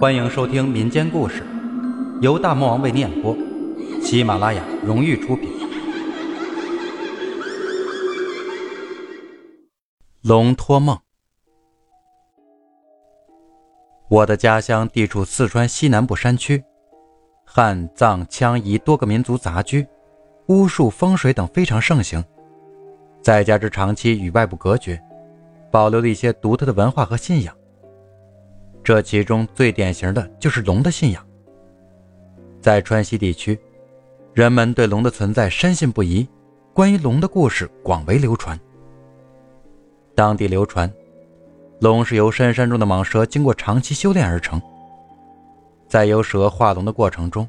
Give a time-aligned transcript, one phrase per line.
[0.00, 1.42] 欢迎收听民间故事，
[2.22, 3.36] 由大魔王为你演播，
[4.00, 5.52] 喜马拉雅荣誉出品。
[10.22, 10.98] 龙托梦。
[14.08, 16.64] 我的家乡地处四川西南部山区，
[17.44, 19.86] 汉、藏、羌、彝多个民族杂居，
[20.46, 22.24] 巫术、风水等非常盛行。
[23.20, 24.98] 再加之长期与外部隔绝，
[25.70, 27.54] 保留了一些独特的文化和信仰。
[28.90, 31.24] 这其中最典型的就是龙的信仰。
[32.60, 33.56] 在川西地区，
[34.34, 36.28] 人们对龙的存在深信不疑，
[36.74, 38.58] 关于龙的故事广为流传。
[40.16, 40.92] 当地流传，
[41.78, 44.60] 龙是由深山中的蟒蛇经过长期修炼而成。
[45.86, 47.48] 在由蛇化龙的过程中，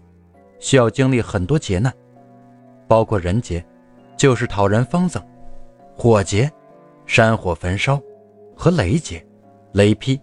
[0.59, 1.91] 需要经历很多劫难，
[2.87, 3.65] 包括人劫，
[4.15, 5.19] 就是讨人风赠；
[5.97, 6.51] 火劫，
[7.07, 7.99] 山火焚烧；
[8.55, 9.25] 和雷劫，
[9.73, 10.21] 雷劈。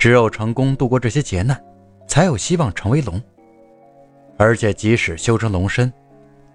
[0.00, 1.62] 只有成功度过这些劫难，
[2.06, 3.20] 才有希望成为龙。
[4.38, 5.92] 而且，即使修成龙身，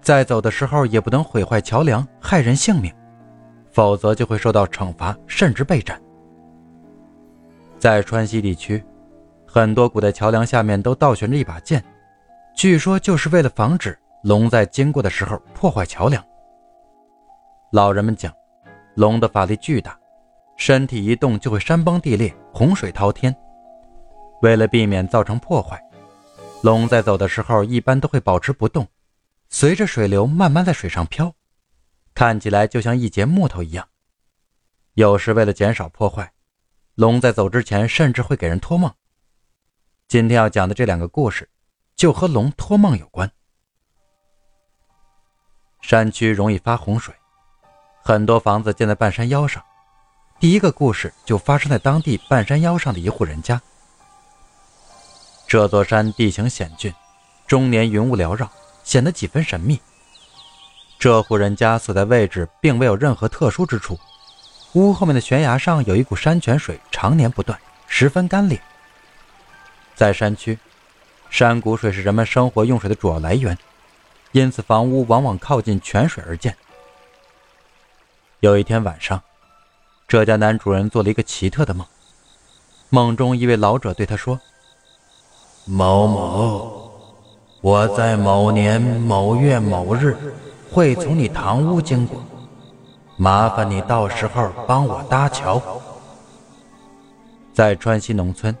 [0.00, 2.92] 在走的时候也不能毁坏桥梁，害人性命，
[3.70, 6.02] 否则就会受到惩罚，甚至被斩。
[7.78, 8.82] 在川西地区，
[9.46, 11.80] 很多古代桥梁下面都倒悬着一把剑，
[12.56, 16.20] 据说就是为了防止龙在经过的时候破坏桥梁。
[17.70, 18.32] 老人们讲，
[18.96, 19.96] 龙的法力巨大。
[20.56, 23.34] 身体一动就会山崩地裂、洪水滔天。
[24.42, 25.80] 为了避免造成破坏，
[26.62, 28.86] 龙在走的时候一般都会保持不动，
[29.48, 31.34] 随着水流慢慢在水上漂，
[32.14, 33.88] 看起来就像一截木头一样。
[34.94, 36.32] 有时为了减少破坏，
[36.94, 38.92] 龙在走之前甚至会给人托梦。
[40.08, 41.48] 今天要讲的这两个故事，
[41.94, 43.30] 就和龙托梦有关。
[45.82, 47.14] 山区容易发洪水，
[48.02, 49.62] 很多房子建在半山腰上。
[50.38, 53.60] 第一个故事就发生在当地半山腰上的一户人家。
[55.46, 56.92] 这座山地形险峻，
[57.46, 58.50] 终年云雾缭绕，
[58.84, 59.80] 显得几分神秘。
[60.98, 63.98] 这户人家所在位置并没有任何特殊之处，
[64.74, 68.60] 屋后面的悬崖上有一股山泉水，常年不断，十分干裂。
[69.94, 70.58] 在山区，
[71.30, 73.56] 山谷水是人们生活用水的主要来源，
[74.32, 76.54] 因此房屋往往靠近泉水而建。
[78.40, 79.22] 有一天晚上。
[80.08, 81.84] 这家男主人做了一个奇特的梦，
[82.90, 84.38] 梦中一位老者对他说
[85.66, 86.92] ：“某某，
[87.60, 90.16] 我在某年某月某日
[90.70, 92.22] 会从你堂屋经过，
[93.16, 95.60] 麻烦你到时候帮我搭桥。”
[97.52, 98.56] 在川西农村，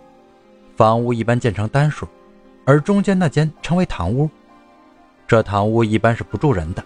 [0.76, 2.08] 房屋一般建成单数，
[2.64, 4.28] 而中间那间称为堂屋。
[5.28, 6.82] 这堂屋一般是不住人的，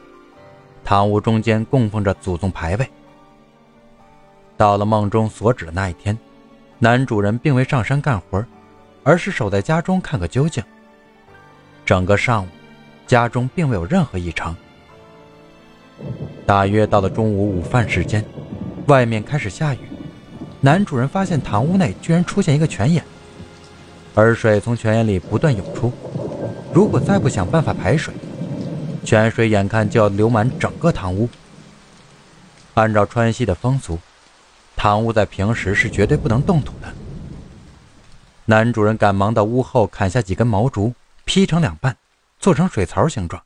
[0.85, 2.87] 堂屋中间供奉着祖宗牌位。
[4.61, 6.19] 到了梦中所指的那一天，
[6.79, 8.45] 男主人并未上山干活，
[9.03, 10.63] 而是守在家中看个究竟。
[11.87, 12.49] 整个上午，
[13.07, 14.55] 家中并没有任何异常。
[16.45, 18.23] 大约到了中午午饭时间，
[18.85, 19.79] 外面开始下雨，
[20.61, 23.03] 男主人发现堂屋内居然出现一个泉眼，
[24.15, 25.91] 而水从泉眼里不断涌出。
[26.75, 28.13] 如果再不想办法排水，
[29.07, 31.27] 泉水眼看就要流满整个堂屋。
[32.75, 33.99] 按照川西的风俗。
[34.81, 36.91] 堂屋在平时是绝对不能动土的。
[38.47, 40.95] 男主人赶忙到屋后砍下几根毛竹，
[41.27, 41.95] 劈成两半，
[42.39, 43.45] 做成水槽形状，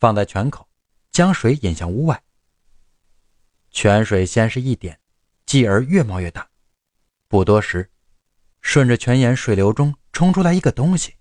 [0.00, 0.66] 放在泉口，
[1.10, 2.22] 将水引向屋外。
[3.70, 4.98] 泉水先是一点，
[5.44, 6.48] 继而越冒越大。
[7.28, 7.90] 不多时，
[8.62, 11.16] 顺着泉眼水流中冲出来一个东西。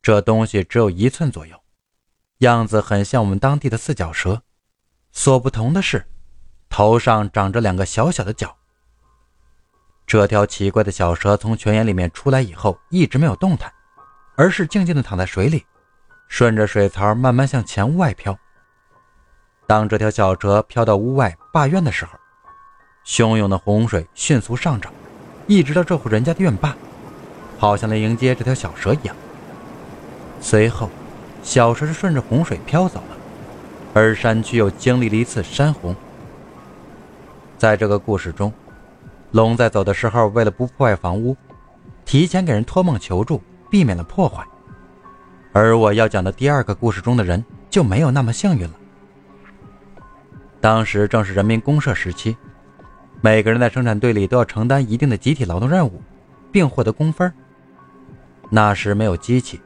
[0.00, 1.60] 这东西只有一寸左右，
[2.38, 4.44] 样子很像我们当地的四脚蛇，
[5.10, 6.06] 所不同的是。
[6.68, 8.54] 头上长着两个小小的角。
[10.06, 13.70] 这条奇怪的小蛇从泉眼里面出来以后，一直没有动弹，
[14.36, 15.66] 而是静静地躺在水里，
[16.28, 18.38] 顺着水槽慢慢向前屋外飘。
[19.66, 22.12] 当这条小蛇飘到屋外罢院的时候，
[23.04, 24.90] 汹涌的洪水迅速上涨，
[25.46, 26.74] 一直到这户人家的院坝，
[27.58, 29.14] 好像来迎接这条小蛇一样。
[30.40, 30.88] 随后，
[31.42, 33.16] 小蛇是顺着洪水飘走了，
[33.92, 35.94] 而山区又经历了一次山洪。
[37.58, 38.52] 在这个故事中，
[39.32, 41.36] 龙在走的时候，为了不破坏房屋，
[42.04, 44.46] 提前给人托梦求助，避免了破坏。
[45.52, 48.74] 而我要讲的第二个故事中的人就没有那么幸运了。
[50.60, 52.36] 当时正是人民公社时期，
[53.20, 56.00] 每个人在生产队里都要承担一定的集体劳动任务，
[56.52, 57.32] 并获得工分。
[58.50, 59.60] 那时没有机器，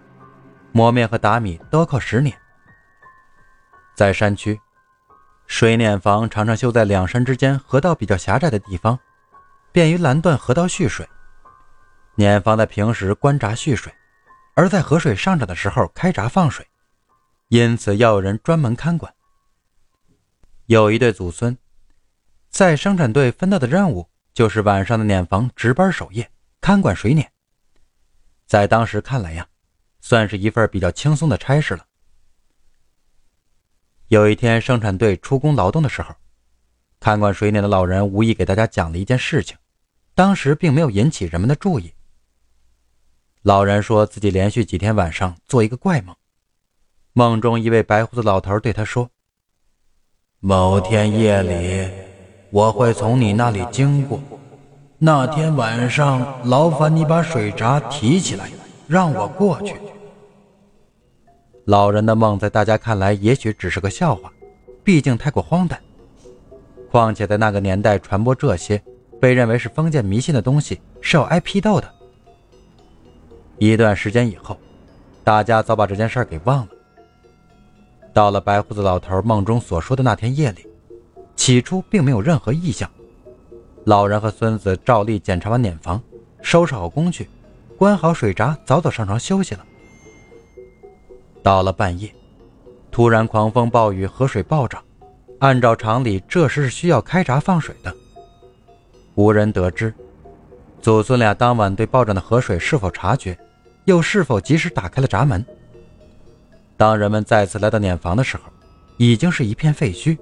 [0.72, 2.34] 磨面和打米都要靠十年。
[3.94, 4.58] 在山区。
[5.52, 8.98] 水碾房常常修在两山之间河道比较狭窄的地方，
[9.70, 11.06] 便于拦断河道蓄水。
[12.14, 13.92] 碾房在平时关闸蓄水，
[14.54, 16.66] 而在河水上涨的时候开闸放水，
[17.48, 19.14] 因此要有人专门看管。
[20.64, 21.56] 有一对祖孙，
[22.48, 26.30] 在生产队分到的任务就是晚上的碾房值班守夜，
[26.62, 27.30] 看管水碾。
[28.46, 29.46] 在当时看来呀，
[30.00, 31.84] 算是一份比较轻松的差事了。
[34.12, 36.14] 有一天，生产队出工劳动的时候，
[37.00, 39.56] 看管水碾的老人无意给大家讲了一件事情，
[40.14, 41.94] 当时并没有引起人们的注意。
[43.40, 46.14] 老人说自己连续几天晚上做一个怪梦，
[47.14, 49.08] 梦中一位白胡子老头对他说
[50.40, 51.90] ：“某天夜里，
[52.50, 54.20] 我会从你那里经过，
[54.98, 58.50] 那天晚上劳烦你把水闸提起来，
[58.86, 59.74] 让我过去。”
[61.64, 64.32] 老人的梦在大家看来也许只是个笑话，
[64.82, 65.80] 毕竟太过荒诞。
[66.90, 68.82] 况且在那个年代传播这些，
[69.20, 71.88] 被认为是封建迷信的东西是要挨批斗的。
[73.58, 74.58] 一段时间以后，
[75.22, 76.68] 大家早把这件事给忘了。
[78.12, 80.66] 到了白胡子老头梦中所说的那天夜里，
[81.36, 82.90] 起初并没有任何异象。
[83.84, 86.02] 老人和孙子照例检查完碾房，
[86.42, 87.28] 收拾好工具，
[87.78, 89.64] 关好水闸，早早上床休息了。
[91.42, 92.14] 到了半夜，
[92.90, 94.82] 突然狂风暴雨，河水暴涨。
[95.40, 97.92] 按照常理，这时是需要开闸放水的。
[99.16, 99.92] 无人得知，
[100.80, 103.36] 祖孙俩当晚对暴涨的河水是否察觉。
[103.84, 105.44] 又是否及时打开了闸门？
[106.76, 108.44] 当人们再次来到碾房的时候，
[108.96, 110.16] 已经是一片废墟。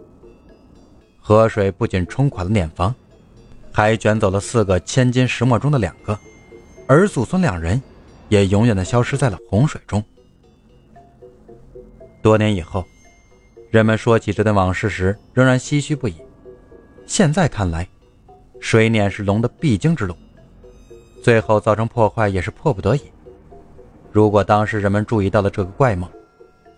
[1.20, 2.94] 河水不仅冲垮了碾房，
[3.70, 6.18] 还卷走了四个千斤石磨中的两个，
[6.86, 7.80] 而祖孙两人
[8.30, 10.02] 也永远的消失在了洪水中。
[12.22, 12.84] 多年以后，
[13.70, 16.14] 人们说起这段往事时，仍然唏嘘不已。
[17.06, 17.88] 现在看来，
[18.60, 20.14] 水碾是龙的必经之路，
[21.22, 23.00] 最后造成破坏也是迫不得已。
[24.12, 26.08] 如果当时人们注意到了这个怪梦，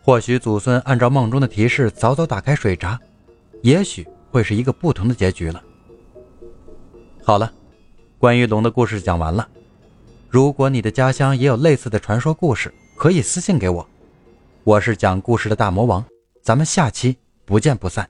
[0.02, 2.98] 或许祖孙按照梦中的提示早早打开水闸，
[3.62, 5.62] 也许会是一个不同的结局了。
[7.24, 7.52] 好了，
[8.18, 9.48] 关于龙的故事讲完了。
[10.28, 13.86] 如果你的家乡也有类似的传说故事，可以私信给我。
[14.64, 16.04] 我是讲故事的大魔王，
[16.40, 18.08] 咱们下期不见不散。